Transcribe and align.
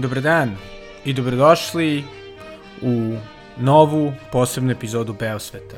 Dobar 0.00 0.20
dan 0.20 0.56
i 1.04 1.12
dobrodošli 1.12 2.04
u 2.82 3.16
novu 3.56 4.12
posebnu 4.32 4.70
epizodu 4.70 5.12
Beosveta. 5.12 5.76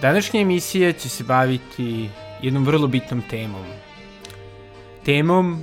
Današnja 0.00 0.40
emisija 0.40 0.92
će 0.92 1.08
se 1.08 1.24
baviti 1.24 2.08
jednom 2.42 2.64
vrlo 2.64 2.86
bitnom 2.86 3.22
temom. 3.30 3.64
Temom 5.04 5.62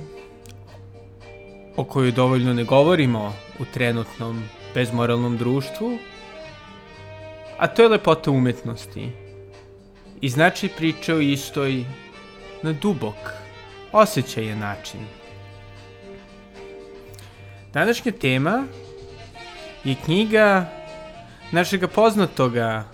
o 1.76 1.84
kojoj 1.84 2.12
dovoljno 2.12 2.54
ne 2.54 2.64
govorimo 2.64 3.32
u 3.58 3.64
trenutnom 3.74 4.44
bezmoralnom 4.74 5.36
društvu, 5.36 5.98
a 7.58 7.66
to 7.66 7.82
je 7.82 7.88
lepota 7.88 8.30
umetnosti. 8.30 9.10
I 10.20 10.28
znači 10.28 10.68
priče 10.76 11.14
o 11.14 11.20
istoj 11.20 11.84
na 12.62 12.72
dubok, 12.72 13.16
osjećaje 13.92 14.56
način. 14.56 15.00
Današnja 17.74 18.12
tema 18.12 18.64
je 19.84 19.94
knjiga 20.04 20.66
našega 21.52 21.88
poznatoga 21.88 22.84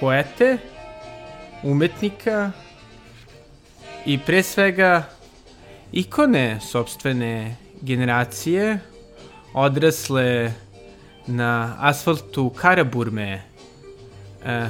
poete, 0.00 0.58
umetnika 1.62 2.50
i 4.06 4.18
pre 4.18 4.42
svega 4.42 5.02
ikone 5.92 6.60
sobstvene 6.60 7.56
generacije 7.80 8.78
odrasle 9.54 10.52
na 11.26 11.76
asfaltu 11.78 12.50
Karaburme 12.50 13.42
e, 14.44 14.68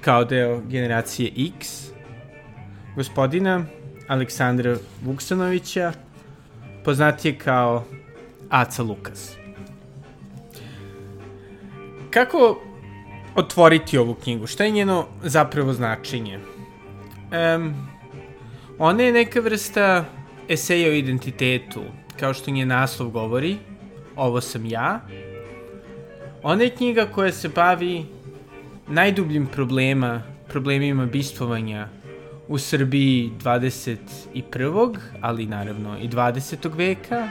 kao 0.00 0.24
deo 0.24 0.60
generacije 0.60 1.32
X 1.56 1.86
gospodina 2.96 3.64
Aleksandra 4.08 4.76
Vuksanovića 5.04 5.92
poznatije 6.84 7.38
kao 7.38 7.84
Aca 8.50 8.82
Lukas. 8.82 9.36
Kako 12.10 12.60
otvoriti 13.36 13.98
ovu 13.98 14.14
knjigu? 14.14 14.46
Šta 14.46 14.64
je 14.64 14.70
njeno 14.70 15.06
zapravo 15.22 15.72
značenje? 15.72 16.38
Um, 16.38 17.74
ona 18.78 19.02
je 19.02 19.12
neka 19.12 19.40
vrsta 19.40 20.04
eseja 20.48 20.88
o 20.90 20.92
identitetu, 20.92 21.82
kao 22.20 22.34
što 22.34 22.50
nje 22.50 22.66
naslov 22.66 23.10
govori, 23.10 23.56
ovo 24.16 24.40
sam 24.40 24.66
ja. 24.66 25.00
Ona 26.42 26.62
je 26.62 26.70
knjiga 26.70 27.06
koja 27.06 27.32
se 27.32 27.48
bavi 27.48 28.06
najdubljim 28.88 29.46
problema, 29.46 30.22
problemima 30.48 31.06
bistvovanja 31.06 31.88
u 32.48 32.58
Srbiji 32.58 33.30
21. 33.44 34.96
ali 35.20 35.46
naravno 35.46 35.98
i 35.98 36.08
20. 36.08 36.76
veka, 36.76 37.28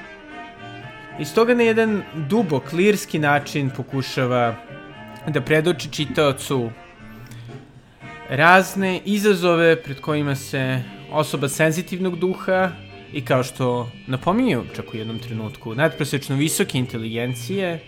I 1.20 1.26
stoga 1.26 1.54
na 1.54 1.64
jedan 1.64 2.04
dubok, 2.30 2.74
lirski 2.74 3.20
način 3.20 3.70
pokušava 3.78 4.56
da 5.28 5.42
predoči 5.42 5.90
čitaocu 5.92 6.70
razne 8.30 9.02
izazove 9.06 9.84
pred 9.84 10.02
kojima 10.02 10.36
se 10.36 10.84
osoba 11.12 11.50
senzitivnog 11.50 12.20
duha 12.20 12.72
i 13.14 13.26
kao 13.26 13.44
što 13.44 13.90
napominju 14.08 14.64
čak 14.76 14.94
u 14.94 14.98
jednom 14.98 15.20
trenutku 15.20 15.76
nadprosečno 15.76 16.36
visoke 16.36 16.78
inteligencije 16.78 17.80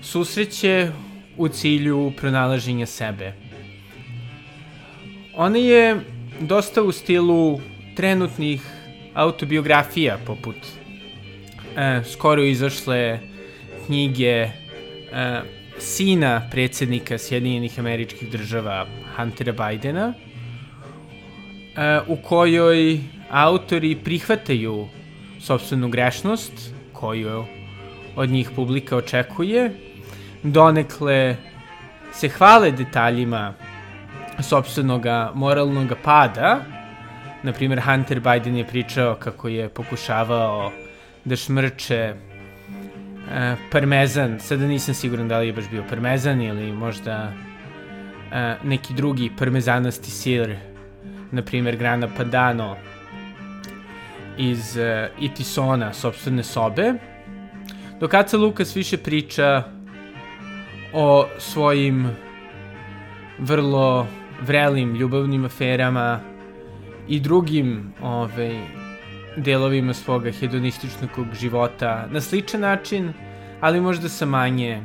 susreće 0.00 0.90
u 1.36 1.48
cilju 1.48 2.12
pronalaženja 2.16 2.86
sebe. 2.86 3.32
Ona 5.36 5.58
je 5.58 6.00
dosta 6.40 6.82
u 6.82 6.92
stilu 6.92 7.60
trenutnih 7.96 8.62
autobiografija 9.14 10.18
poput 10.26 10.56
e, 11.76 12.00
skoro 12.04 12.42
izašle 12.42 13.18
knjige 13.86 14.30
e, 14.30 14.50
sina 15.78 16.48
predsednika 16.50 17.18
Sjedinjenih 17.18 17.78
američkih 17.78 18.30
država 18.30 18.86
Huntera 19.16 19.52
Bidena, 19.52 20.12
e, 21.76 22.00
u 22.06 22.16
kojoj 22.16 23.00
autori 23.30 23.96
prihvataju 24.04 24.88
sobstvenu 25.40 25.88
grešnost 25.88 26.74
koju 26.92 27.44
od 28.16 28.30
njih 28.30 28.50
publika 28.56 28.96
očekuje, 28.96 29.70
donekle 30.42 31.36
se 32.12 32.28
hvale 32.28 32.70
detaljima 32.70 33.54
sobstvenog 34.42 35.04
moralnog 35.34 35.92
pada, 36.04 36.60
na 37.42 37.52
primjer 37.52 37.80
Hunter 37.80 38.20
Biden 38.20 38.56
je 38.56 38.66
pričao 38.66 39.14
kako 39.14 39.48
je 39.48 39.68
pokušavao 39.68 40.72
da 41.24 41.36
šmrče 41.36 42.14
uh, 42.14 43.58
parmezan, 43.70 44.40
sada 44.40 44.66
nisam 44.66 44.94
siguran 44.94 45.28
da 45.28 45.38
li 45.38 45.46
je 45.46 45.52
baš 45.52 45.70
bio 45.70 45.84
parmezan 45.88 46.42
ili 46.42 46.72
možda 46.72 47.32
uh, 47.32 48.68
neki 48.68 48.94
drugi 48.94 49.30
parmezanasti 49.38 50.10
sir, 50.10 50.56
na 51.30 51.42
primjer 51.42 51.76
Grana 51.76 52.08
Padano 52.16 52.76
iz 54.38 54.76
uh, 54.76 55.22
Itisona, 55.24 55.92
sobstvene 55.92 56.42
sobe, 56.42 56.92
dok 58.00 58.14
Aca 58.14 58.36
Lukas 58.36 58.76
više 58.76 58.96
priča 58.96 59.62
o 60.92 61.26
svojim 61.38 62.08
vrlo 63.38 64.06
vrelim 64.40 64.94
ljubavnim 64.94 65.44
aferama 65.44 66.20
i 67.08 67.20
drugim 67.20 67.92
ovaj, 68.02 68.83
delovima 69.36 69.94
svoga 69.94 70.30
hedonističnog 70.32 71.10
života 71.32 72.06
na 72.10 72.20
sličan 72.20 72.60
način, 72.60 73.12
ali 73.60 73.80
možda 73.80 74.08
sa 74.08 74.26
manje, 74.26 74.82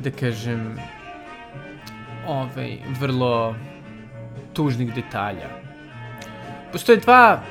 da 0.00 0.10
kažem, 0.10 0.76
ovaj, 2.26 2.78
vrlo 3.00 3.54
tužnih 4.52 4.94
detalja. 4.94 5.48
Postoje 6.72 6.98
dva 6.98 7.42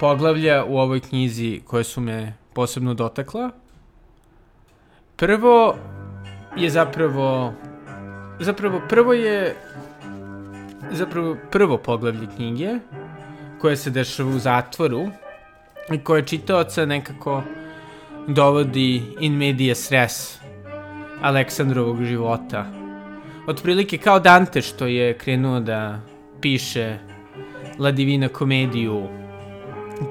poglavlja 0.00 0.64
u 0.64 0.78
ovoj 0.78 1.00
knjizi 1.00 1.60
koje 1.66 1.84
su 1.84 2.00
me 2.00 2.32
posebno 2.52 2.94
dotakla. 2.94 3.50
Prvo 5.16 5.74
je 6.56 6.70
zapravo 6.70 7.52
zapravo 8.40 8.80
prvo 8.88 9.12
je 9.12 9.56
zapravo 10.90 11.36
prvo 11.50 11.78
poglavlje 11.78 12.26
knjige 12.36 12.78
koje 13.60 13.76
se 13.76 13.90
dešava 13.90 14.30
u 14.30 14.38
zatvoru 14.38 15.08
i 15.92 15.98
koje 15.98 16.26
čitaoca 16.26 16.86
nekako 16.86 17.42
dovodi 18.26 19.02
in 19.20 19.36
media 19.36 19.74
stres 19.74 20.38
Aleksandrovog 21.22 22.04
života. 22.04 22.66
Otprilike 23.48 23.98
kao 23.98 24.20
Dante 24.20 24.62
što 24.62 24.86
je 24.86 25.18
krenuo 25.18 25.60
da 25.60 26.00
piše 26.40 26.98
La 27.78 27.90
Divina 27.90 28.28
komediju 28.28 29.08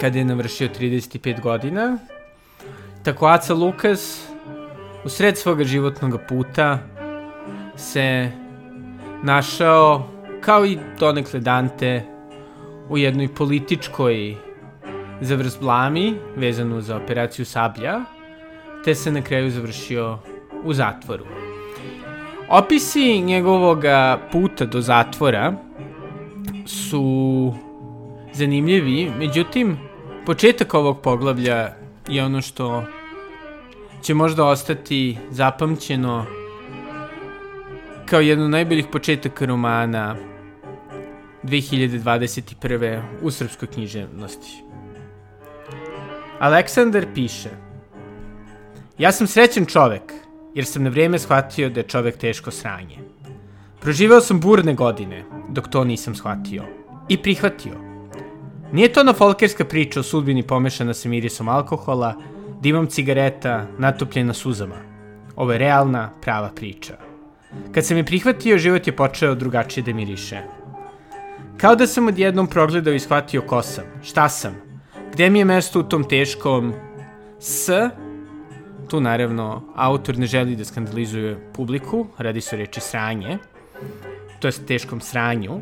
kada 0.02 0.20
je 0.20 0.26
navršio 0.26 0.70
35 0.80 1.42
godina, 1.42 1.98
tako 3.04 3.28
Aca 3.28 3.54
Lukas 3.54 4.28
u 5.06 5.10
sred 5.10 5.38
svoga 5.38 5.64
životnog 5.64 6.20
puta 6.30 6.80
se 7.76 8.32
našao 9.24 10.08
kao 10.42 10.66
i 10.66 10.78
donekle 11.00 11.40
Dante 11.40 12.13
u 12.90 12.98
jednoj 12.98 13.28
političkoj 13.28 14.36
zavrzblami 15.22 16.14
vezanu 16.36 16.82
za 16.82 16.96
operaciju 16.96 17.46
Sablja, 17.46 18.02
te 18.86 18.96
se 18.96 19.12
na 19.12 19.22
kraju 19.22 19.52
završio 19.52 20.20
u 20.64 20.74
zatvoru. 20.74 21.26
Opisi 22.50 23.22
njegovog 23.22 23.84
puta 24.32 24.66
do 24.66 24.82
zatvora 24.82 25.54
su 26.66 27.54
zanimljivi, 28.34 29.12
međutim, 29.20 29.78
početak 30.26 30.74
ovog 30.74 31.02
poglavlja 31.02 31.74
je 32.08 32.24
ono 32.24 32.42
što 32.42 32.84
će 34.02 34.14
možda 34.14 34.46
ostati 34.46 35.18
zapamćeno 35.30 36.26
kao 38.06 38.20
jedno 38.20 38.46
od 38.46 38.52
najboljih 38.52 38.86
početaka 38.92 39.46
romana 39.46 40.16
2021. 41.44 43.02
u 43.22 43.32
srpskoj 43.32 43.68
književnosti. 43.68 44.64
Aleksandar 46.40 47.06
piše 47.16 47.50
Ja 48.98 49.12
sam 49.12 49.28
srećen 49.28 49.66
čovek, 49.66 50.14
jer 50.54 50.66
sam 50.66 50.84
na 50.84 50.90
vreme 50.90 51.20
shvatio 51.20 51.70
da 51.70 51.80
je 51.80 51.88
čovek 51.88 52.18
teško 52.18 52.52
sranje. 52.52 52.98
Proživeo 53.82 54.22
sam 54.22 54.40
burne 54.40 54.74
godine, 54.74 55.24
dok 55.50 55.68
to 55.68 55.84
nisam 55.84 56.16
shvatio. 56.16 56.64
I 57.10 57.18
prihvatio. 57.18 57.74
Nije 58.72 58.94
to 58.94 59.02
ona 59.02 59.14
folkerska 59.14 59.66
priča 59.66 60.00
o 60.00 60.04
sudbini 60.04 60.44
pomešana 60.44 60.94
sa 60.94 61.10
mirisom 61.10 61.50
alkohola, 61.50 62.16
dimom 62.62 62.88
cigareta, 62.88 63.68
natopljena 63.78 64.34
suzama. 64.34 64.76
Ovo 65.36 65.52
je 65.52 65.58
realna, 65.58 66.10
prava 66.22 66.50
priča. 66.56 66.98
Kad 67.72 67.86
sam 67.86 67.98
je 67.98 68.06
prihvatio, 68.06 68.58
život 68.58 68.88
je 68.88 68.96
počeo 68.96 69.36
drugačije 69.36 69.84
da 69.84 69.94
miriše. 69.94 70.42
Kao 71.58 71.76
da 71.76 71.88
sam 71.88 72.08
odjednom 72.08 72.48
progledao 72.48 72.94
i 72.94 73.00
shvatio 73.00 73.42
ko 73.42 73.62
sam, 73.62 73.84
šta 74.04 74.30
sam, 74.30 74.56
gde 75.14 75.30
mi 75.30 75.40
je 75.40 75.46
mesto 75.46 75.80
u 75.80 75.84
tom 75.84 76.04
teškom 76.04 76.74
S, 77.40 77.70
tu 78.90 79.02
naravno 79.02 79.64
autor 79.76 80.18
ne 80.18 80.26
želi 80.26 80.56
da 80.56 80.66
skandalizuje 80.66 81.52
publiku, 81.54 82.08
radi 82.18 82.42
se 82.42 82.56
o 82.56 82.60
reči 82.60 82.82
sranje, 82.82 83.38
to 84.40 84.48
je 84.48 84.66
teškom 84.68 85.02
sranju, 85.02 85.60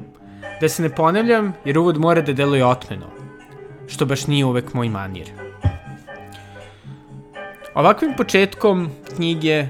da 0.61 0.69
se 0.69 0.83
ne 0.83 0.89
ponavljam 0.89 1.53
jer 1.65 1.77
uvod 1.77 1.97
mora 1.97 2.21
da 2.21 2.33
deluje 2.33 2.65
otmeno, 2.65 3.07
što 3.87 4.05
baš 4.05 4.27
nije 4.27 4.45
uvek 4.45 4.73
moj 4.73 4.89
manir. 4.89 5.31
Ovakvim 7.73 8.13
početkom 8.17 8.89
knjige 9.15 9.67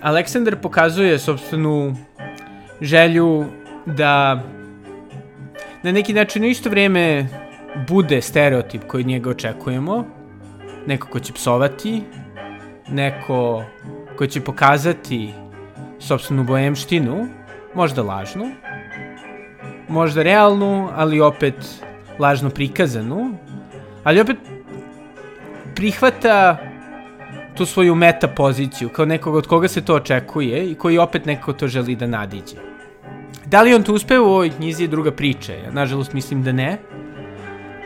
Aleksandar 0.00 0.60
pokazuje 0.60 1.18
sobstvenu 1.18 1.96
želju 2.80 3.44
da 3.86 4.42
na 5.82 5.92
neki 5.92 6.12
način 6.12 6.44
u 6.44 6.46
isto 6.46 6.70
vreme 6.70 7.26
bude 7.88 8.22
stereotip 8.22 8.82
koji 8.86 9.04
njega 9.04 9.30
očekujemo, 9.30 10.04
neko 10.86 11.08
ko 11.08 11.20
će 11.20 11.32
psovati, 11.32 12.02
neko 12.88 13.64
ko 14.18 14.26
će 14.26 14.40
pokazati 14.40 15.32
sobstvenu 15.98 16.44
boemštinu, 16.44 17.26
možda 17.74 18.02
lažnu, 18.02 18.50
možda 19.88 20.22
realnu, 20.22 20.88
ali 20.94 21.20
opet 21.20 21.84
lažno 22.18 22.50
prikazanu, 22.50 23.34
ali 24.04 24.20
opet 24.20 24.36
prihvata 25.74 26.56
tu 27.54 27.66
svoju 27.66 27.94
meta 27.94 28.28
poziciju 28.28 28.88
kao 28.88 29.04
nekog 29.04 29.34
od 29.34 29.46
koga 29.46 29.68
se 29.68 29.84
to 29.84 29.94
očekuje 29.94 30.70
i 30.70 30.74
koji 30.74 30.98
opet 30.98 31.26
neko 31.26 31.52
to 31.52 31.68
želi 31.68 31.96
da 31.96 32.06
nadiđe. 32.06 32.71
Da 33.52 33.62
li 33.62 33.74
on 33.74 33.82
to 33.82 33.92
uspeo 33.92 34.22
u 34.22 34.26
ovoj 34.26 34.50
knjizi 34.50 34.84
je 34.84 34.88
druga 34.88 35.10
priča. 35.12 35.52
Ja 35.52 35.70
nažalost 35.72 36.12
mislim 36.12 36.42
da 36.42 36.52
ne. 36.52 36.78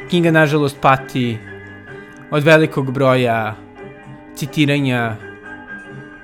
Knjiga 0.09 0.31
nažalost 0.31 0.77
pati 0.81 1.39
od 2.31 2.45
velikog 2.45 2.93
broja 2.93 3.55
citiranja 4.35 5.17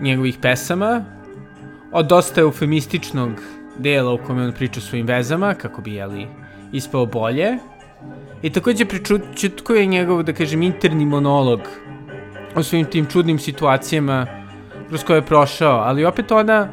njegovih 0.00 0.38
pesama, 0.42 1.04
od 1.92 2.06
dosta 2.06 2.40
eufemističnog 2.40 3.30
dela 3.78 4.12
u 4.12 4.18
kome 4.18 4.44
on 4.44 4.52
priča 4.52 4.80
svojim 4.80 5.06
vezama, 5.06 5.54
kako 5.54 5.82
bi, 5.82 5.94
jeli, 5.94 6.26
ispao 6.72 7.06
bolje. 7.06 7.58
I 8.42 8.50
takođe 8.50 8.84
pričutkuje 8.84 9.86
njegov, 9.86 10.22
da 10.22 10.32
kažem, 10.32 10.62
interni 10.62 11.06
monolog 11.06 11.60
o 12.54 12.62
svim 12.62 12.84
tim 12.84 13.06
čudnim 13.06 13.38
situacijama 13.38 14.26
kroz 14.88 15.04
koje 15.04 15.18
je 15.18 15.26
prošao, 15.26 15.78
ali 15.78 16.04
opet 16.04 16.32
ona 16.32 16.68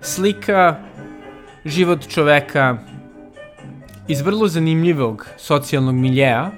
slika 0.00 0.76
život 1.66 2.08
čoveka 2.08 2.78
iz 4.08 4.20
vrlo 4.20 4.48
zanimljivog 4.48 5.26
socijalnog 5.36 5.94
miljeja, 5.94 6.50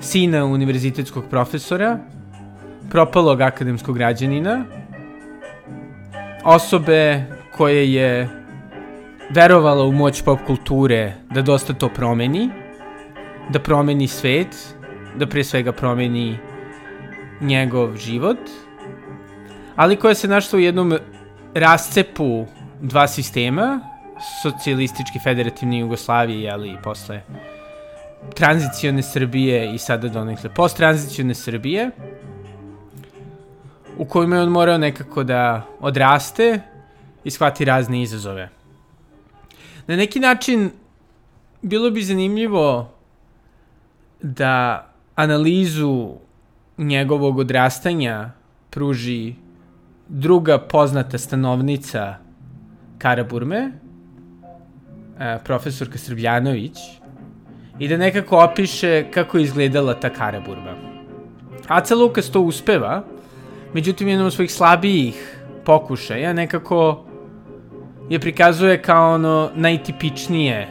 sina 0.00 0.44
univerzitetskog 0.44 1.24
profesora, 1.30 1.98
propalog 2.90 3.40
akademskog 3.40 3.96
građanina, 3.96 4.64
osobe 6.44 7.24
koje 7.56 7.92
je 7.92 8.28
verovala 9.30 9.84
u 9.84 9.92
moć 9.92 10.22
pop 10.22 10.38
kulture 10.46 11.14
da 11.30 11.42
dosta 11.42 11.72
to 11.72 11.88
promeni, 11.88 12.50
da 13.48 13.58
promeni 13.58 14.08
svet, 14.08 14.76
da 15.16 15.26
pre 15.26 15.44
svega 15.44 15.72
promeni 15.72 16.38
njegov 17.40 17.96
život, 17.96 18.38
ali 19.76 19.96
koja 19.96 20.14
se 20.14 20.28
našla 20.28 20.56
u 20.56 20.60
jednom 20.60 20.94
rascepu 21.54 22.46
dva 22.80 23.08
sistema, 23.08 23.89
socijalistički 24.42 25.18
federativni 25.18 25.78
Jugoslavije, 25.78 26.50
ali 26.50 26.76
posle 26.82 27.22
tranzicione 28.34 29.02
Srbije 29.02 29.74
i 29.74 29.78
sada 29.78 30.08
donekle 30.08 30.54
post-tranzicione 30.54 31.34
Srbije, 31.34 31.90
u 33.98 34.04
kojima 34.04 34.36
je 34.36 34.42
on 34.42 34.48
morao 34.48 34.78
nekako 34.78 35.24
da 35.24 35.66
odraste 35.80 36.60
i 37.24 37.30
shvati 37.30 37.64
razne 37.64 38.02
izazove. 38.02 38.48
Na 39.86 39.96
neki 39.96 40.20
način 40.20 40.70
bilo 41.62 41.90
bi 41.90 42.02
zanimljivo 42.02 42.92
da 44.22 44.86
analizu 45.14 46.14
njegovog 46.78 47.38
odrastanja 47.38 48.30
pruži 48.70 49.34
druga 50.08 50.58
poznata 50.58 51.18
stanovnica 51.18 52.16
Karaburme, 52.98 53.72
profesorka 55.44 55.98
Srbljanović, 55.98 56.78
i 57.80 57.88
da 57.88 57.96
nekako 57.96 58.36
opiše 58.36 59.04
kako 59.10 59.38
je 59.38 59.44
izgledala 59.44 59.94
ta 59.94 60.10
Karaburma. 60.10 60.74
Aca 61.68 61.94
Lukas 61.94 62.30
to 62.30 62.40
uspeva, 62.40 63.04
međutim 63.74 64.08
jednom 64.08 64.26
od 64.26 64.32
svojih 64.32 64.52
slabijih 64.52 65.38
pokušaja 65.64 66.32
nekako 66.32 67.04
je 68.08 68.18
prikazuje 68.20 68.82
kao 68.82 69.14
ono 69.14 69.50
najtipičnije 69.54 70.68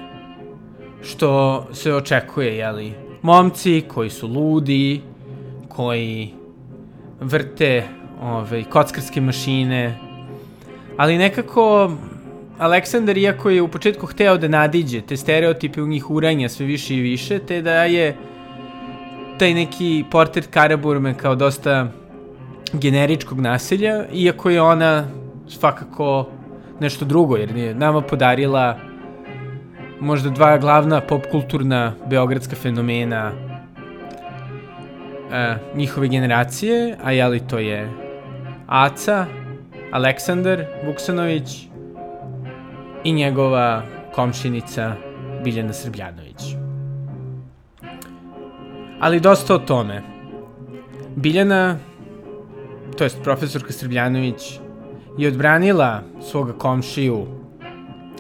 što 1.04 1.68
se 1.74 1.94
očekuje, 1.94 2.58
jeli? 2.58 2.94
Momci 3.22 3.84
koji 3.88 4.10
su 4.10 4.28
ludi, 4.28 5.02
koji 5.70 6.34
vrte 7.20 7.84
ove, 8.22 8.64
kockarske 8.64 9.22
mašine, 9.22 9.98
ali 10.98 11.18
nekako 11.18 11.92
Aleksandar, 12.60 13.18
iako 13.18 13.50
je 13.50 13.62
u 13.62 13.68
početku 13.68 14.06
hteo 14.06 14.38
da 14.38 14.48
nadiđe 14.48 15.02
te 15.02 15.18
stereotipe 15.18 15.82
u 15.82 15.88
njih 15.88 16.10
uranja 16.12 16.50
sve 16.50 16.66
više 16.66 16.96
i 16.96 17.02
više, 17.02 17.40
te 17.40 17.62
da 17.62 17.84
je 17.84 18.16
taj 19.38 19.54
neki 19.54 20.06
portret 20.12 20.48
Karaburme 20.48 21.14
kao 21.14 21.36
dosta 21.36 21.88
generičkog 22.74 23.40
naselja, 23.40 24.06
iako 24.14 24.50
je 24.50 24.62
ona 24.62 25.08
svakako 25.48 26.30
nešto 26.80 27.06
drugo, 27.06 27.38
jer 27.38 27.58
je 27.58 27.76
nama 27.76 28.02
podarila 28.02 28.78
možda 30.00 30.30
dva 30.30 30.58
glavna 30.58 31.02
popkulturna 31.02 31.94
beogradska 32.10 32.56
fenomena 32.56 33.32
e, 35.32 35.56
njihove 35.76 36.08
generacije, 36.08 36.98
a 37.04 37.12
jeli 37.12 37.40
to 37.40 37.60
je 37.60 37.90
Aca, 38.68 39.26
Aleksandar 39.92 40.66
Vuksanović 40.86 41.69
i 43.04 43.12
njegova 43.12 43.84
komšinica 44.16 44.96
Biljana 45.44 45.74
Srbljanović. 45.74 46.56
Ali 49.00 49.20
dosta 49.20 49.56
o 49.56 49.60
tome. 49.60 50.02
Biljana, 51.16 51.78
to 52.98 53.04
jest 53.04 53.24
profesorka 53.24 53.74
Srbljanović, 53.74 54.60
je 55.18 55.28
odbranila 55.28 56.02
svoga 56.22 56.54
komšiju 56.54 57.26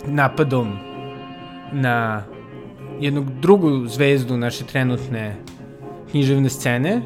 napadom 0.05 0.77
na 1.71 2.23
jednu 2.99 3.25
drugu 3.41 3.87
zvezdu 3.87 4.37
naše 4.37 4.65
trenutne 4.65 5.35
književne 6.11 6.49
scene, 6.49 7.01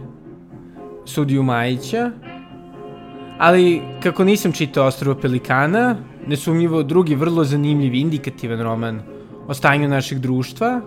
sudiju 1.06 1.44
Majića, 1.44 2.12
ali 3.44 3.82
kako 4.04 4.24
nisam 4.24 4.52
čitao 4.52 4.86
Ostrovo 4.86 5.20
Pelikana, 5.20 5.96
nesumnjivo 6.28 6.84
drugi 6.84 7.16
vrlo 7.16 7.44
zanimljiv, 7.44 7.94
indikativan 7.94 8.62
roman 8.62 9.02
o 9.48 9.54
stanju 9.54 9.88
našeg 9.88 10.20
društva, 10.20 10.82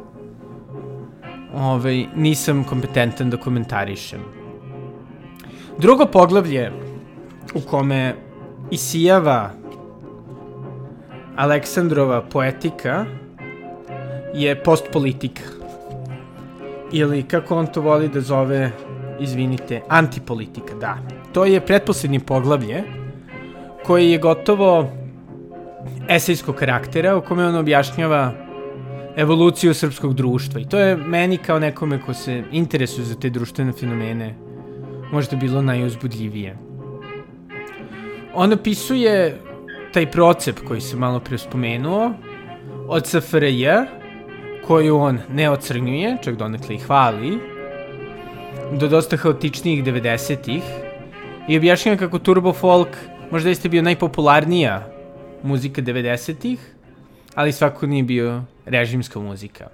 ovaj, 1.55 2.07
nisam 2.17 2.65
kompetentan 2.65 3.31
da 3.31 3.37
komentarišem. 3.37 4.21
Drugo 5.79 6.07
poglavlje 6.07 6.73
u 7.55 7.61
kome 7.61 8.15
isijava 8.71 9.51
Aleksandrova 11.37 12.23
poetika 12.23 13.05
je 14.35 14.63
postpolitika. 14.63 15.43
Ili, 16.93 17.23
kako 17.23 17.57
on 17.57 17.67
to 17.67 17.81
voli 17.81 18.09
da 18.09 18.21
zove, 18.21 18.71
izvinite, 19.21 19.83
antipolitika, 19.89 20.75
da. 20.81 21.16
To 21.37 21.45
je 21.45 21.61
pretposlednji 21.61 22.21
poglavlje, 22.21 22.83
koji 23.85 24.11
je 24.11 24.19
gotovo 24.19 24.89
esejskog 26.09 26.55
karaktera, 26.55 27.17
u 27.17 27.21
kome 27.21 27.45
on 27.47 27.55
objašnjava 27.55 28.33
evoluciju 29.17 29.75
srpskog 29.75 30.15
društva. 30.15 30.61
I 30.61 30.69
to 30.69 30.79
je 30.79 30.97
meni 30.97 31.37
kao 31.37 31.59
nekome 31.59 32.01
ko 32.03 32.15
se 32.15 32.43
interesuje 32.53 33.05
za 33.05 33.15
te 33.15 33.31
društvene 33.31 33.73
fenomene 33.73 34.35
možda 35.13 35.37
bilo 35.37 35.63
najuzbudljivije. 35.63 36.57
On 38.35 38.53
opisuje 38.53 39.41
taj 39.93 40.11
procep 40.11 40.61
koji 40.69 40.81
se 40.81 40.97
malo 40.97 41.21
pre 41.21 41.39
spomenuo 41.39 42.13
od 42.89 43.07
SFRJ, 43.07 43.67
koju 44.67 44.97
on 44.97 45.19
ne 45.29 45.51
ocrnjuje, 45.51 46.17
čak 46.25 46.37
donekle 46.37 46.75
i 46.75 46.79
hvali, 46.79 47.39
do 48.81 48.89
dosta 48.89 49.17
haotičnijih 49.17 49.85
90-ih 49.85 50.86
i 51.49 51.57
objašnjava 51.57 51.99
kako 51.99 52.19
turbo 52.19 52.53
folk 52.53 52.89
možda 53.31 53.49
jeste 53.49 53.69
bio 53.69 53.83
najpopularnija 53.83 54.89
muzika 55.43 55.83
90-ih, 55.83 56.75
ali 57.35 57.53
svako 57.53 57.87
nije 57.87 58.03
bio 58.03 58.43
režimska 58.65 59.21
muzika. 59.21 59.69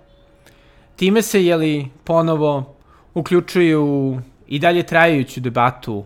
Time 0.96 1.22
se, 1.22 1.44
jeli, 1.44 1.88
ponovo 2.04 2.74
uključuju 3.14 4.18
i 4.46 4.58
dalje 4.58 4.82
trajajuću 4.82 5.40
debatu 5.40 6.04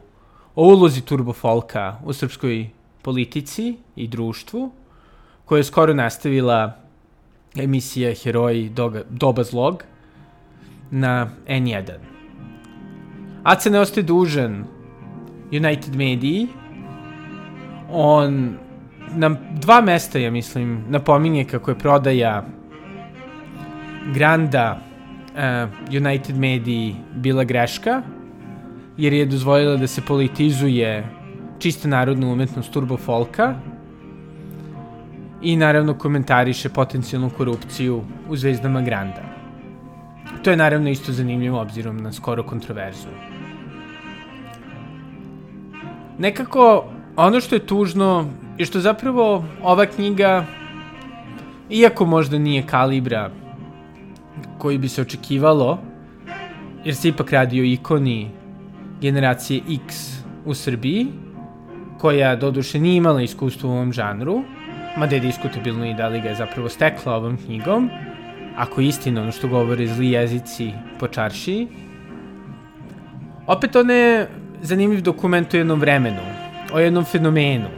o 0.54 0.64
ulozi 0.64 1.00
turbofolka 1.00 1.99
u 2.04 2.12
srpskoj 2.12 2.68
politici 3.02 3.76
i 3.96 4.08
društvu, 4.08 4.70
koja 5.44 5.58
je 5.58 5.64
skoro 5.64 5.94
nastavila 5.94 6.73
emisija 7.56 8.14
Heroji 8.14 8.68
Doga, 8.68 9.02
Doba 9.11 9.44
zlog 9.44 9.85
na 10.90 11.30
N1. 11.49 11.92
Aca 13.42 13.70
ne 13.70 13.80
ostaje 13.80 14.04
dužan 14.04 14.64
United 15.52 15.96
Mediji. 15.96 16.48
On 17.90 18.56
na 19.14 19.36
dva 19.60 19.80
mesta, 19.80 20.18
ja 20.18 20.30
mislim, 20.30 20.84
napominje 20.88 21.44
kako 21.44 21.70
je 21.70 21.78
prodaja 21.78 22.44
Granda 24.14 24.80
uh, 24.80 25.96
United 25.96 26.36
Mediji 26.36 26.96
bila 27.14 27.44
greška, 27.44 28.02
jer 28.96 29.12
je 29.12 29.26
dozvoljila 29.26 29.76
da 29.76 29.86
se 29.86 30.02
politizuje 30.02 31.08
čista 31.58 31.88
narodna 31.88 32.26
umetnost 32.26 32.72
turbo 32.72 32.96
folka 32.96 33.54
i 35.42 35.56
naravno 35.56 35.94
komentariše 35.94 36.68
potencijalnu 36.68 37.30
korupciju 37.30 38.02
u 38.28 38.36
zvezdama 38.36 38.82
Granda. 38.82 39.22
To 40.42 40.50
je 40.50 40.56
naravno 40.56 40.90
isto 40.90 41.12
zanimljivo 41.12 41.60
obzirom 41.60 41.96
na 41.96 42.12
skoro 42.12 42.42
kontroverzu. 42.42 43.08
Nekako, 46.18 46.85
ono 47.16 47.40
što 47.40 47.54
je 47.54 47.66
tužno 47.66 48.30
je 48.58 48.66
što 48.66 48.80
zapravo 48.80 49.44
ova 49.62 49.87
knjiga, 49.87 50.44
iako 51.70 52.06
možda 52.06 52.38
nije 52.38 52.66
kalibra 52.66 53.30
koji 54.58 54.78
bi 54.78 54.88
se 54.88 55.02
očekivalo, 55.02 55.78
jer 56.85 56.94
se 56.94 57.08
ipak 57.08 57.32
radi 57.32 57.61
o 57.61 57.64
ikoni 57.64 58.30
generacije 59.00 59.61
X 59.85 60.16
u 60.44 60.54
Srbiji, 60.54 61.06
koja 61.99 62.37
doduše 62.37 62.78
nije 62.80 62.96
imala 62.96 63.23
iskustvo 63.23 63.70
u 63.70 63.73
ovom 63.73 63.92
žanru, 63.92 64.42
mada 64.96 65.14
je 65.14 65.20
diskutabilno 65.20 65.87
i 65.87 65.94
da 65.94 66.08
li 66.08 66.20
ga 66.20 66.28
je 66.28 66.35
zapravo 66.35 66.68
stekla 66.68 67.16
ovom 67.16 67.37
knjigom, 67.37 67.90
ako 68.56 68.80
je 68.80 68.87
istina 68.87 69.23
ono 69.23 69.32
što 69.32 69.49
govore 69.49 69.87
zli 69.87 70.11
jezici 70.11 70.73
po 71.00 71.08
čaršiji. 71.08 71.68
Opet 73.46 73.76
on 73.76 73.90
je 73.90 74.28
zanimljiv 74.66 75.02
dokument 75.02 75.54
o 75.54 75.56
jednom 75.56 75.80
vremenu, 75.80 76.23
o 76.73 76.80
jednom 76.80 77.04
fenomenu. 77.04 77.68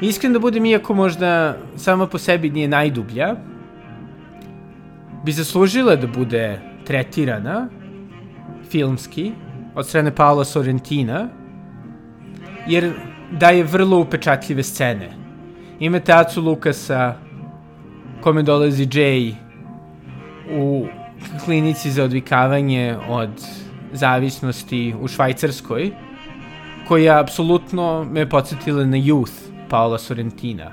Iskren 0.00 0.32
da 0.32 0.38
budem, 0.38 0.64
iako 0.66 0.94
možda 0.94 1.56
sama 1.76 2.06
po 2.06 2.18
sebi 2.18 2.50
nije 2.50 2.68
najdublja, 2.68 3.34
bi 5.24 5.32
zaslužila 5.32 5.96
da 5.96 6.06
bude 6.06 6.60
tretirana 6.86 7.68
filmski 8.70 9.32
od 9.74 9.86
strane 9.86 10.14
Paola 10.14 10.44
Sorrentina, 10.44 11.28
jer 12.66 12.92
daje 13.30 13.64
vrlo 13.64 13.98
upečatljive 14.00 14.62
scene. 14.62 15.10
Imate 15.80 16.12
Acu 16.12 16.42
Lukasa, 16.42 17.14
kome 18.20 18.42
dolazi 18.42 18.86
Jay 18.86 19.34
u 20.50 20.86
klinici 21.44 21.90
za 21.90 22.04
odvikavanje 22.04 22.96
od 23.08 23.30
zavisnosti 23.92 24.94
u 25.00 25.08
Švajcarskoj, 25.08 25.90
koja 26.88 27.20
apsolutno 27.20 28.04
me 28.04 28.28
podsjetila 28.28 28.84
na 28.84 28.96
Youth 28.96 29.32
Paola 29.68 29.98
Sorrentina. 29.98 30.72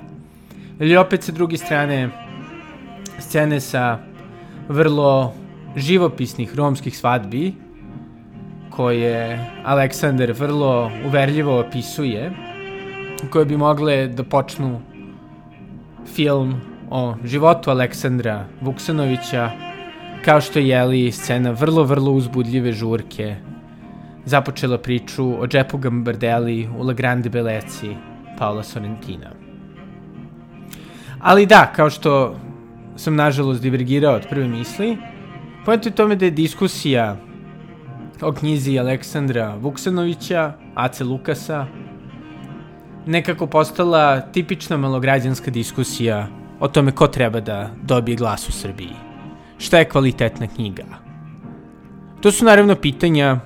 Ili 0.80 0.98
opet 0.98 1.24
sa 1.24 1.32
druge 1.32 1.58
strane 1.58 2.10
scene 3.20 3.60
sa 3.60 3.98
vrlo 4.68 5.34
živopisnih 5.76 6.56
romskih 6.56 6.98
svadbi, 6.98 7.54
koje 8.70 9.40
Aleksandar 9.64 10.32
vrlo 10.32 10.92
uverljivo 11.06 11.60
opisuje, 11.60 12.32
koje 13.30 13.46
bi 13.46 13.58
mogle 13.58 14.08
da 14.08 14.24
počnu 14.24 14.80
film 16.16 16.56
o 16.90 17.16
životu 17.24 17.70
Aleksandra 17.72 18.46
Vuksanovića, 18.62 19.52
kao 20.26 20.42
što 20.42 20.60
je 20.60 20.68
jeli 20.68 21.12
scena 21.12 21.52
vrlo, 21.52 21.84
vrlo 21.84 22.12
uzbudljive 22.12 22.72
žurke, 22.72 23.36
započela 24.26 24.78
priču 24.78 25.42
o 25.42 25.48
džepu 25.48 25.78
Gambardeli 25.78 26.70
u 26.78 26.84
La 26.84 26.94
Grande 26.94 27.30
Beleci 27.30 27.96
Paola 28.38 28.64
Sorrentina. 28.64 29.32
Ali 31.20 31.46
da, 31.46 31.72
kao 31.76 31.90
što 31.90 32.36
sam 32.96 33.16
nažalost 33.16 33.62
divergirao 33.62 34.16
od 34.16 34.28
prve 34.30 34.48
misli, 34.48 34.98
pojento 35.66 35.90
je 35.90 35.96
tome 35.96 36.16
da 36.16 36.26
je 36.26 36.32
diskusija 36.32 37.18
o 38.22 38.32
knjizi 38.32 38.80
Aleksandra 38.80 39.56
Vuksanovića, 39.56 40.54
Ace 40.76 41.04
Lukasa, 41.04 41.66
nekako 43.06 43.48
postala 43.48 44.22
tipična 44.22 44.78
malograđanska 44.78 45.52
diskusija 45.52 46.28
o 46.60 46.68
tome 46.68 46.92
ko 46.92 47.08
treba 47.08 47.40
da 47.40 47.70
dobije 47.84 48.16
glas 48.16 48.50
u 48.50 48.52
Srbiji. 48.52 48.96
Šta 49.58 49.78
je 49.78 49.90
kvalitetna 49.90 50.48
knjiga? 50.48 50.84
To 52.22 52.32
su 52.32 52.46
naravno 52.46 52.76
pitanja 52.76 53.40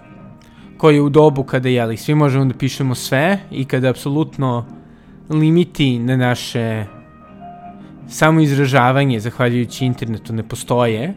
koje 0.86 1.02
u 1.02 1.10
dobu 1.10 1.44
kada 1.44 1.70
jeli, 1.70 1.98
svi 1.98 2.14
možemo 2.16 2.46
da 2.46 2.54
pišemo 2.54 2.96
sve 2.96 3.40
i 3.52 3.64
kada 3.66 3.90
apsolutno 3.90 4.66
limiti 5.30 6.00
na 6.00 6.18
naše 6.18 6.86
samo 8.08 8.42
izražavanje 8.42 9.20
zahvaljujući 9.20 9.86
internetu 9.86 10.34
ne 10.34 10.44
postoje, 10.44 11.14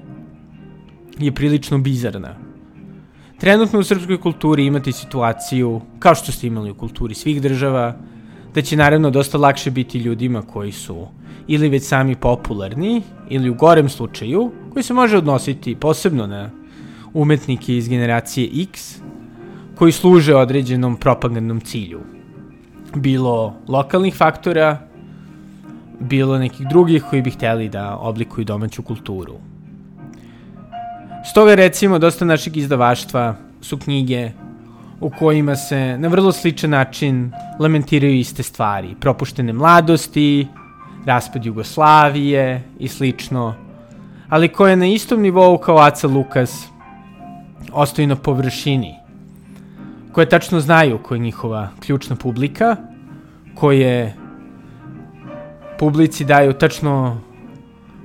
je 1.18 1.32
prilično 1.32 1.78
bizarna. 1.78 2.34
Trenutno 3.38 3.78
u 3.78 3.84
srpskoj 3.84 4.20
kulturi 4.20 4.64
imate 4.66 4.92
situaciju, 4.92 5.80
kao 5.98 6.14
što 6.14 6.32
ste 6.32 6.46
imali 6.46 6.70
u 6.70 6.74
kulturi 6.74 7.14
svih 7.14 7.42
država, 7.42 7.96
da 8.54 8.62
će 8.62 8.76
naravno 8.76 9.10
dosta 9.10 9.38
lakše 9.38 9.70
biti 9.70 9.98
ljudima 9.98 10.42
koji 10.42 10.72
su 10.72 11.06
ili 11.46 11.68
već 11.68 11.82
sami 11.82 12.14
popularni, 12.14 13.02
ili 13.28 13.50
u 13.50 13.54
gorem 13.54 13.88
slučaju, 13.88 14.50
koji 14.72 14.82
se 14.82 14.94
može 14.94 15.18
odnositi 15.18 15.74
posebno 15.74 16.26
na 16.26 16.50
umetnike 17.12 17.76
iz 17.76 17.88
generacije 17.88 18.62
X, 18.62 19.00
koji 19.78 19.92
služe 19.92 20.34
određenom 20.34 20.96
propagandnom 20.96 21.60
cilju. 21.60 22.00
Bilo 22.94 23.54
lokalnih 23.68 24.16
faktora, 24.16 24.78
bilo 26.00 26.38
nekih 26.38 26.66
drugih 26.66 27.04
koji 27.10 27.22
bi 27.22 27.30
hteli 27.30 27.68
da 27.68 27.96
oblikuju 27.96 28.44
domaću 28.44 28.82
kulturu. 28.82 29.34
Stoga 31.30 31.54
recimo 31.54 31.98
dosta 31.98 32.24
našeg 32.24 32.56
izdavaštva 32.56 33.34
su 33.60 33.78
knjige 33.78 34.30
u 35.00 35.10
kojima 35.10 35.56
se 35.56 35.98
na 35.98 36.08
vrlo 36.08 36.32
sličan 36.32 36.70
način 36.70 37.32
lamentiraju 37.60 38.14
iste 38.14 38.42
stvari. 38.42 38.96
Propuštene 39.00 39.52
mladosti, 39.52 40.46
raspad 41.06 41.46
Jugoslavije 41.46 42.62
i 42.78 42.88
slično, 42.88 43.54
ali 44.28 44.48
koje 44.48 44.76
na 44.76 44.86
istom 44.86 45.22
nivou 45.22 45.58
kao 45.58 45.78
Aca 45.78 46.08
Lukas 46.08 46.66
ostaju 47.72 48.08
na 48.08 48.16
površini, 48.16 48.97
koje 50.18 50.28
tačno 50.28 50.60
znaju 50.60 50.98
ko 50.98 51.14
je 51.14 51.18
njihova 51.20 51.68
ključna 51.80 52.16
publika, 52.16 52.76
koje 53.54 54.14
publici 55.78 56.24
daju 56.24 56.52
tačno 56.52 57.20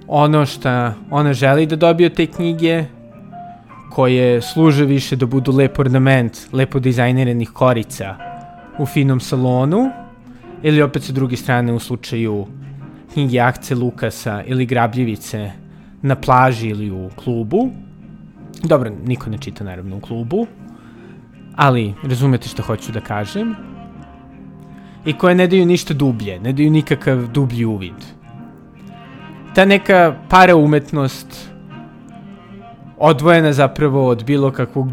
ono 0.08 0.46
što 0.46 0.94
ona 1.10 1.34
želi 1.34 1.66
da 1.66 1.76
dobije 1.76 2.08
od 2.08 2.14
te 2.14 2.26
knjige, 2.26 2.86
koje 3.90 4.42
služe 4.42 4.86
više 4.86 5.16
da 5.16 5.26
budu 5.26 5.52
lep 5.52 5.80
ornament, 5.80 6.38
lepo 6.52 6.80
dizajniranih 6.80 7.50
korica 7.50 8.16
u 8.78 8.86
finom 8.86 9.20
salonu, 9.20 9.90
ili 10.62 10.82
opet 10.82 11.04
sa 11.04 11.14
druge 11.14 11.38
strane 11.38 11.74
u 11.74 11.80
slučaju 11.80 12.46
knjige 13.14 13.40
Akce 13.40 13.76
Lukasa 13.76 14.44
ili 14.46 14.66
Grabljivice 14.66 15.52
na 16.02 16.16
plaži 16.16 16.70
ili 16.70 16.92
u 16.92 17.10
klubu. 17.16 17.70
Dobro, 18.64 18.92
niko 19.06 19.30
ne 19.30 19.38
čita 19.38 19.64
naravno 19.64 19.98
u 19.98 20.02
klubu, 20.02 20.48
ali 21.56 21.94
razumete 22.04 22.48
što 22.48 22.64
hoću 22.64 22.92
da 22.92 23.00
kažem. 23.00 23.56
I 25.06 25.14
koje 25.14 25.36
ne 25.36 25.48
daju 25.48 25.66
ništa 25.66 25.94
dublje, 25.94 26.40
ne 26.40 26.54
daju 26.54 26.72
nikakav 26.72 27.28
dublji 27.28 27.66
uvid. 27.66 28.06
Ta 29.56 29.66
neka 29.66 30.16
para 30.30 30.56
umetnost 30.56 31.52
odvojena 32.98 33.54
zapravo 33.54 34.08
od 34.08 34.24
bilo 34.26 34.52
kakvog 34.52 34.90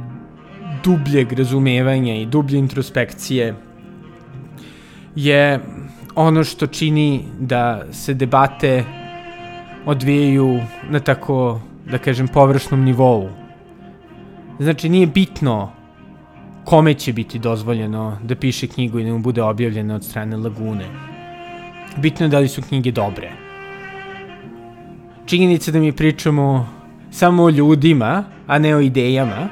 dubljeg 0.84 1.32
razumevanja 1.32 2.14
i 2.14 2.26
dublje 2.26 2.58
introspekcije 2.58 3.54
je 5.14 5.60
ono 6.14 6.44
što 6.44 6.66
čini 6.66 7.24
da 7.38 7.82
se 7.92 8.14
debate 8.14 8.84
odvijaju 9.86 10.60
na 10.90 11.00
tako, 11.00 11.60
da 11.90 11.98
kažem, 11.98 12.28
površnom 12.28 12.84
nivou. 12.84 13.28
Znači, 14.58 14.88
nije 14.88 15.06
bitno 15.06 15.72
kome 16.70 16.94
će 16.94 17.12
biti 17.12 17.38
dozvoljeno 17.38 18.18
da 18.22 18.36
piše 18.36 18.66
knjigu 18.66 18.98
i 18.98 19.04
da 19.04 19.12
mu 19.12 19.18
bude 19.18 19.42
objavljena 19.42 19.94
od 19.94 20.04
strane 20.04 20.36
Lagune. 20.36 20.84
Bitno 21.96 22.26
je 22.26 22.30
da 22.30 22.38
li 22.38 22.48
su 22.48 22.62
knjige 22.62 22.92
dobre. 22.92 23.30
činjenica 25.26 25.70
da 25.70 25.80
mi 25.80 25.92
pričamo 25.92 26.68
samo 27.10 27.42
o 27.42 27.50
ljudima, 27.50 28.24
a 28.46 28.58
ne 28.58 28.76
o 28.76 28.80
idejama, 28.80 29.48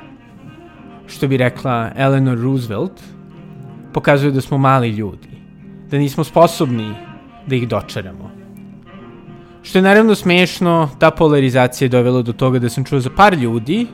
što 1.06 1.28
bi 1.28 1.36
rekla 1.36 1.90
Eleanor 1.96 2.38
Roosevelt, 2.38 3.02
pokazuje 3.92 4.32
da 4.32 4.40
smo 4.40 4.58
mali 4.58 4.90
ljudi, 4.90 5.28
da 5.90 5.98
nismo 5.98 6.24
sposobni 6.24 6.94
da 7.46 7.56
ih 7.56 7.68
dočaramo. 7.68 8.30
Što 9.62 9.78
je 9.78 9.82
naravno 9.82 10.14
smešno, 10.14 10.90
ta 10.98 11.10
polarizacija 11.10 11.86
je 11.86 11.90
dovela 11.90 12.22
do 12.22 12.32
toga 12.32 12.58
da 12.58 12.68
sam 12.68 12.84
čuo 12.84 13.00
za 13.00 13.10
par 13.16 13.34
ljudi 13.34 13.86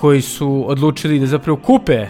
koji 0.00 0.20
su 0.20 0.64
odlučili 0.70 1.18
da 1.18 1.26
zapravo 1.26 1.58
kupe 1.58 2.06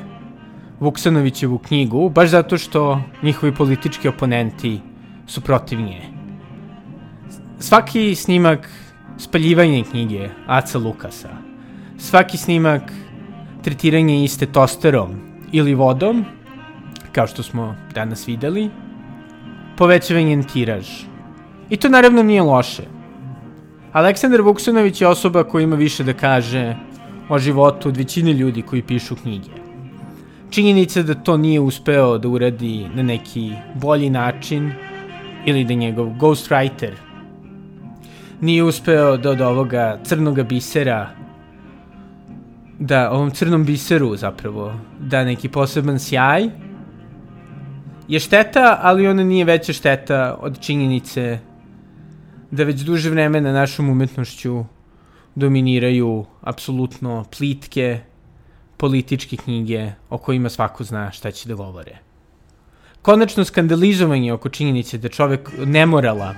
Vuksanovićevu 0.81 1.59
knjigu, 1.59 2.09
baš 2.09 2.29
zato 2.29 2.59
što 2.59 3.01
njihovi 3.23 3.55
politički 3.55 4.09
oponenti 4.09 4.81
su 5.27 5.41
protiv 5.41 5.81
nje. 5.81 6.03
Svaki 7.59 8.15
snimak 8.15 8.71
spaljivanje 9.19 9.85
knjige 9.91 10.29
Aca 10.47 10.79
Lukasa, 10.79 11.29
svaki 11.99 12.37
snimak 12.37 12.93
tretiranje 13.63 14.25
iste 14.25 14.47
tosterom 14.47 15.11
ili 15.53 15.75
vodom, 15.75 16.25
kao 17.13 17.27
što 17.27 17.43
smo 17.43 17.75
danas 17.95 18.29
videli, 18.29 18.71
povećavanje 19.77 20.43
tiraž. 20.53 20.87
I 21.71 21.77
to 21.77 21.89
naravno 21.89 22.23
nije 22.23 22.43
loše. 22.43 22.83
Aleksandar 23.93 24.41
Vuksanović 24.41 25.01
je 25.01 25.09
osoba 25.09 25.45
koja 25.45 25.63
ima 25.63 25.77
više 25.77 26.05
da 26.05 26.13
kaže 26.13 26.77
o 27.29 27.39
životu 27.39 27.89
od 27.89 27.97
većine 27.97 28.33
ljudi 28.33 28.63
koji 28.63 28.83
pišu 28.83 29.17
knjige. 29.17 29.58
Činjenica 30.51 31.03
da 31.03 31.15
to 31.15 31.37
nije 31.37 31.61
uspeo 31.61 32.19
da 32.19 32.29
uradi 32.29 32.87
na 32.95 33.03
neki 33.03 33.53
bolji 33.75 34.11
način 34.11 34.73
ili 35.47 35.65
da 35.65 35.75
njegov 35.75 36.07
ghostwriter 36.07 36.93
nije 38.41 38.65
uspeo 38.65 39.17
da 39.17 39.31
od 39.31 39.41
ovoga 39.41 40.01
crnoga 40.05 40.43
bisera 40.43 41.11
da 42.79 43.11
ovom 43.11 43.31
crnom 43.31 43.65
biseru 43.65 44.17
zapravo 44.17 44.75
da 45.01 45.25
neki 45.25 45.49
poseban 45.49 45.99
sjaj 45.99 46.49
je 48.09 48.21
šteta, 48.21 48.79
ali 48.83 49.09
ona 49.09 49.25
nije 49.25 49.45
veća 49.45 49.73
šteta 49.73 50.37
od 50.41 50.61
činjenice 50.61 51.39
da 52.51 52.65
već 52.65 52.81
duže 52.81 53.11
vreme 53.11 53.41
na 53.41 53.53
našom 53.53 53.89
umetnošću 53.89 54.65
dominiraju 55.35 56.25
apsolutno 56.41 57.25
plitke 57.39 58.01
političke 58.79 59.37
knjige 59.37 59.93
o 60.11 60.19
kojima 60.19 60.49
svako 60.49 60.85
zna 60.85 61.11
šta 61.11 61.31
će 61.31 61.49
da 61.49 61.55
govore. 61.55 61.99
Konačno 63.03 63.45
skandalizovanje 63.45 64.33
oko 64.33 64.49
činjenice 64.49 64.99
da 64.99 65.09
čovek 65.09 65.51
nemorala 65.67 66.35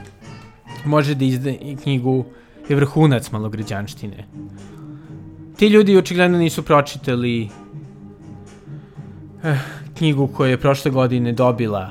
može 0.84 1.14
da 1.14 1.24
izda 1.24 1.52
knjigu 1.82 2.24
je 2.68 2.76
vrhunac 2.76 3.30
malograđanštine. 3.30 4.24
Ti 5.56 5.66
ljudi 5.66 5.96
očigledno 5.96 6.38
nisu 6.38 6.62
pročitali 6.62 7.48
eh, 9.44 9.58
knjigu 9.98 10.26
koju 10.26 10.50
je 10.50 10.60
prošle 10.60 10.90
godine 10.90 11.32
dobila 11.32 11.90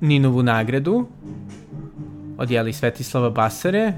Ninovu 0.00 0.42
nagradu 0.42 1.06
od 2.38 2.50
jeli 2.50 2.72
Svetislava 2.72 3.30
Basare 3.30 3.92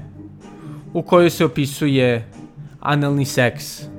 u 0.93 1.01
kojoj 1.01 1.29
se 1.29 1.45
opisuje 1.45 2.31
analni 2.79 3.25
seks 3.25 3.94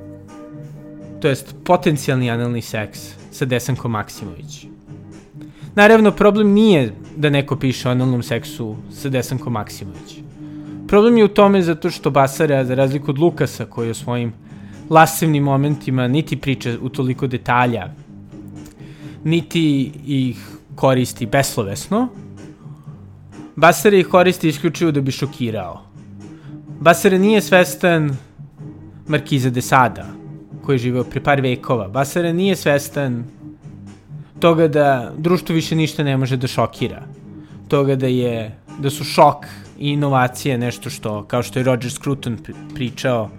to 1.20 1.28
jest 1.28 1.54
potencijalni 1.64 2.30
analni 2.30 2.62
seks 2.62 3.00
sa 3.30 3.44
Desankom 3.44 3.90
Maksimović. 3.90 4.66
Naravno, 5.74 6.10
problem 6.10 6.52
nije 6.52 6.92
da 7.16 7.30
neko 7.30 7.56
piše 7.56 7.88
o 7.88 7.90
analnom 7.90 8.22
seksu 8.22 8.76
sa 8.92 9.08
Desankom 9.08 9.52
Maksimović. 9.52 10.18
Problem 10.88 11.16
je 11.18 11.24
u 11.24 11.28
tome 11.28 11.62
zato 11.62 11.90
što 11.90 12.10
Basara, 12.10 12.64
za 12.64 12.74
razliku 12.74 13.10
od 13.10 13.18
Lukasa, 13.18 13.64
koji 13.64 13.90
o 13.90 13.94
svojim 13.94 14.32
lasevnim 14.90 15.42
momentima 15.42 16.08
niti 16.08 16.36
priča 16.36 16.76
u 16.82 16.88
toliko 16.88 17.26
detalja, 17.26 17.90
niti 19.24 19.92
ih 20.06 20.48
koristi 20.74 21.26
beslovesno, 21.26 22.08
Basara 23.56 23.96
ih 23.96 24.06
koristi 24.06 24.48
isključivo 24.48 24.90
da 24.90 25.00
bi 25.00 25.10
šokirao. 25.10 25.82
Basara 26.80 27.18
nije 27.18 27.40
svestan 27.40 28.16
Markiza 29.08 29.50
de 29.50 29.62
Sada, 29.62 30.15
koji 30.66 30.74
je 30.74 30.78
živeo 30.78 31.04
pre 31.04 31.20
par 31.22 31.40
vekova. 31.40 31.88
Basara 31.88 32.32
nije 32.32 32.56
svestan 32.56 33.24
toga 34.40 34.68
da 34.68 35.12
društvo 35.18 35.54
više 35.54 35.76
ništa 35.76 36.04
ne 36.04 36.16
može 36.16 36.36
da 36.36 36.46
šokira. 36.46 37.02
Toga 37.68 37.96
da 37.96 38.06
je, 38.06 38.58
da 38.78 38.90
su 38.90 39.04
šok 39.04 39.46
i 39.78 39.90
inovacije 39.90 40.58
nešto 40.58 40.90
što, 40.90 41.24
kao 41.24 41.42
što 41.42 41.58
je 41.58 41.64
Roger 41.64 41.90
Scruton 41.92 42.38
pričao, 42.74 43.30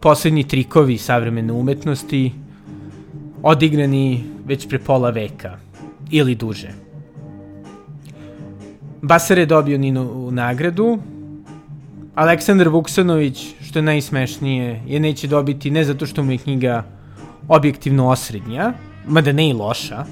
poslednji 0.00 0.48
trikovi 0.48 0.98
savremene 0.98 1.52
umetnosti, 1.52 2.32
odigrani 3.42 4.24
već 4.46 4.68
pre 4.68 4.78
pola 4.78 5.10
veka 5.10 5.58
ili 6.10 6.34
duže. 6.34 6.72
Basar 9.02 9.38
je 9.38 9.46
dobio 9.46 9.78
Ninu 9.78 10.30
nagradu, 10.30 10.98
Aleksandar 12.14 12.68
Vuksanović, 12.68 13.54
što 13.62 13.78
je 13.78 13.82
najsmešnije, 13.82 14.82
je 14.86 15.00
neće 15.00 15.26
dobiti 15.28 15.70
ne 15.70 15.84
zato 15.84 16.06
što 16.06 16.22
mu 16.22 16.32
je 16.32 16.38
knjiga 16.38 16.84
objektivno 17.48 18.08
osrednja, 18.08 18.72
mada 19.06 19.32
ne 19.32 19.48
i 19.48 19.52
loša, 19.52 20.04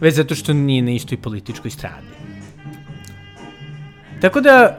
već 0.00 0.14
zato 0.14 0.34
što 0.34 0.52
nije 0.52 0.82
na 0.82 0.90
istoj 0.90 1.18
političkoj 1.18 1.70
strani. 1.70 2.08
Tako 4.20 4.40
da, 4.40 4.78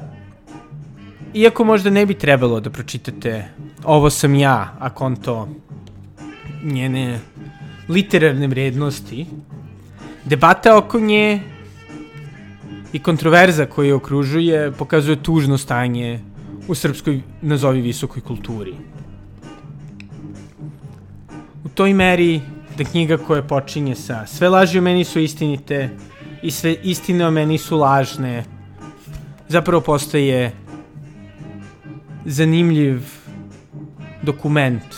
iako 1.33 1.63
možda 1.63 1.89
ne 1.89 2.05
bi 2.05 2.13
trebalo 2.13 2.59
da 2.59 2.69
pročitate 2.69 3.45
ovo 3.83 4.09
sam 4.09 4.35
ja, 4.35 4.75
a 4.79 4.89
konto 4.89 5.47
njene 6.63 7.19
literarne 7.89 8.47
vrednosti, 8.47 9.25
debata 10.25 10.77
oko 10.77 10.99
nje 10.99 11.52
i 12.93 12.99
kontroverza 12.99 13.65
koja 13.65 13.87
je 13.87 13.93
okružuje 13.93 14.71
pokazuje 14.71 15.23
tužno 15.23 15.57
stanje 15.57 16.19
u 16.67 16.75
srpskoj, 16.75 17.21
nazovi, 17.41 17.81
visokoj 17.81 18.21
kulturi. 18.21 18.73
U 21.65 21.69
toj 21.69 21.93
meri 21.93 22.41
da 22.77 22.83
knjiga 22.83 23.17
koja 23.17 23.43
počinje 23.43 23.95
sa 23.95 24.25
sve 24.25 24.49
laži 24.49 24.79
o 24.79 24.81
meni 24.81 25.03
su 25.03 25.19
istinite 25.19 25.89
i 26.41 26.51
sve 26.51 26.75
istine 26.83 27.27
o 27.27 27.31
meni 27.31 27.57
su 27.57 27.77
lažne, 27.77 28.43
zapravo 29.47 29.81
postaje 29.81 30.51
zanimljiv 32.25 33.01
dokument 34.21 34.95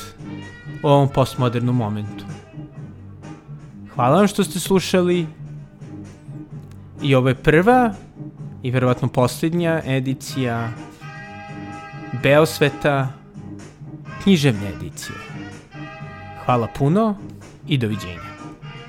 u 0.84 0.88
ovom 0.88 1.10
postmodernom 1.10 1.76
momentu. 1.76 2.26
Hvala 3.96 4.18
vam 4.18 4.28
što 4.28 4.44
ste 4.44 4.60
slušali 4.60 5.28
i 7.06 7.16
ovo 7.16 7.30
je 7.30 7.36
prva 7.36 7.94
i 8.64 8.72
verovatno 8.72 9.08
posljednja 9.08 9.82
edicija 9.86 10.70
Beosveta 12.24 13.08
književne 14.24 14.70
edicije. 14.70 15.16
Hvala 16.46 16.68
puno 16.78 17.16
i 17.68 17.78
doviđenja. 17.78 18.35